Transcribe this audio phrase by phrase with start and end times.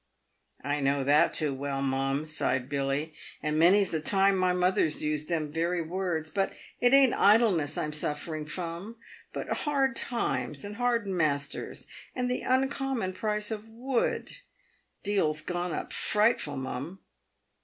[0.63, 3.13] "I know that too w r ell, mum," sighed Billy;"
[3.43, 6.31] and many's the time my mother's used them very words.
[6.31, 8.97] But it ain't idleness I'm suffer ing from,
[9.31, 11.85] but hard times and hard masters,
[12.15, 14.31] and the uncommon price of wood.
[15.03, 17.01] Deal's gone up frightful, mum."